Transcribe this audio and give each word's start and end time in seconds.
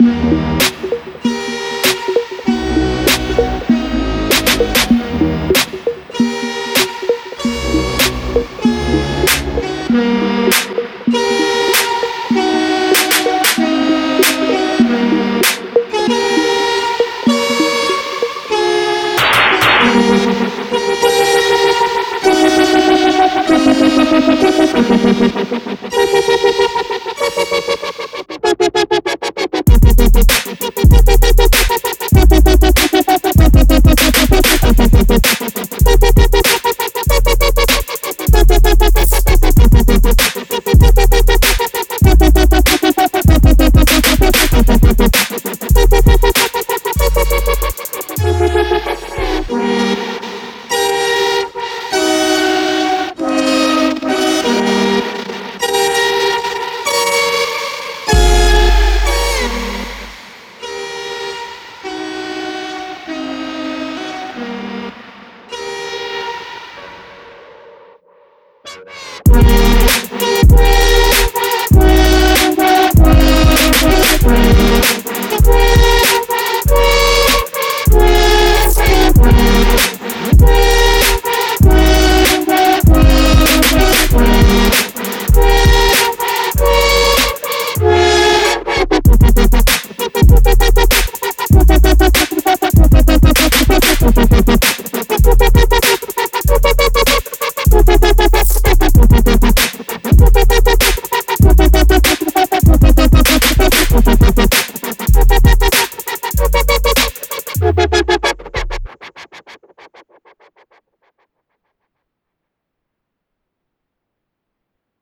Música 0.00 0.73
Thank 30.14 30.43